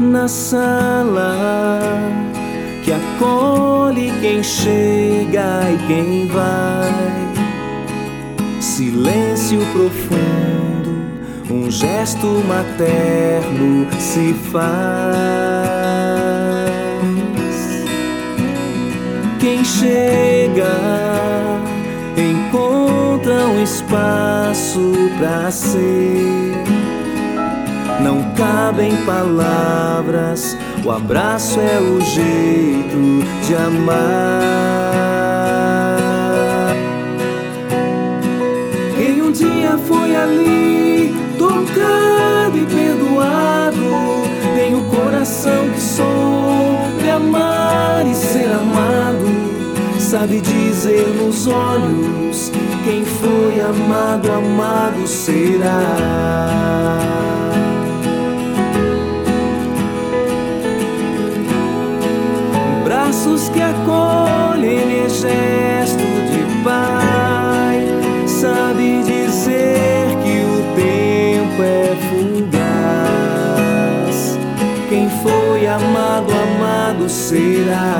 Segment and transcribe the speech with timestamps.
[0.00, 1.90] na sala
[2.82, 7.30] que acolhe quem chega e quem vai.
[8.60, 11.04] Silêncio profundo,
[11.50, 14.70] um gesto materno se faz.
[19.38, 20.76] Quem chega
[22.16, 26.60] encontra um espaço para ser.
[28.02, 34.40] Não cabem palavras, o abraço é o jeito de amar.
[38.96, 44.24] Quem um dia foi ali, tocado e perdoado,
[44.56, 49.26] tem o coração que soube amar e ser amado,
[49.98, 52.50] sabe dizer nos olhos:
[52.82, 56.40] quem foi amado, amado será.
[63.10, 67.84] Braços que acolhem gesto de pai.
[68.26, 73.18] Sabe dizer que o tempo é fugaz.
[74.88, 77.96] Quem foi amado, amado será.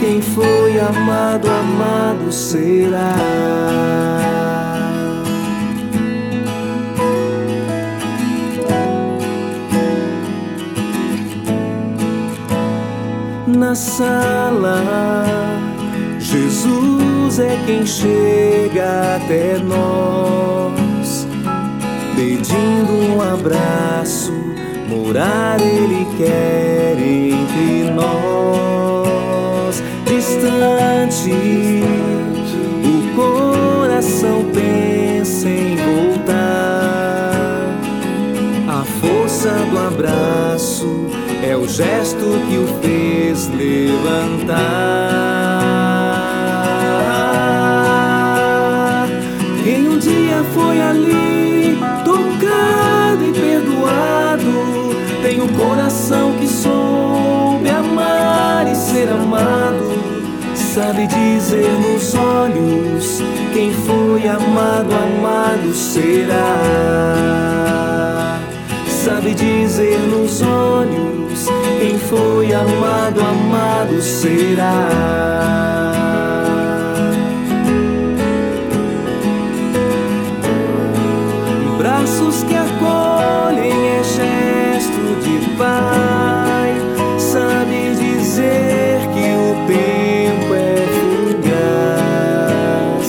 [0.00, 3.14] Quem foi amado, amado será.
[13.72, 14.84] Na sala.
[16.18, 21.26] Jesus é quem chega até nós,
[22.14, 24.30] pedindo um abraço.
[24.90, 31.32] Morar Ele quer entre nós, distante.
[32.84, 37.32] O coração pensa em voltar.
[38.68, 41.06] A força do abraço
[41.42, 43.01] é o gesto que o fez
[43.48, 44.62] levantar.
[49.62, 58.74] Quem um dia foi ali, tocado e perdoado, tem um coração que soube amar e
[58.74, 59.92] ser amado.
[60.54, 63.22] Sabe dizer nos olhos:
[63.52, 66.58] quem foi amado, amado será.
[68.86, 71.21] Sabe dizer nos olhos:
[71.80, 74.88] quem foi amado, amado será.
[81.78, 86.74] Braços que acolhem é gesto de pai.
[87.18, 90.86] Sabe dizer que o tempo é
[92.06, 93.08] fugaz.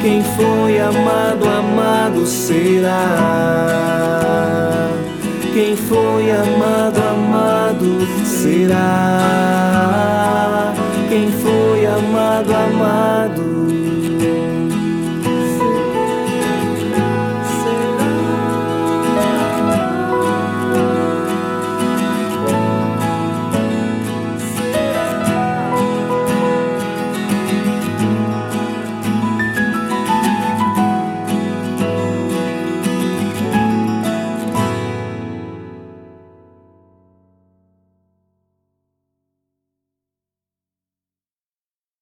[0.00, 3.52] Quem foi amado, amado será.
[5.52, 6.91] Quem foi amado, amado
[8.42, 9.01] será.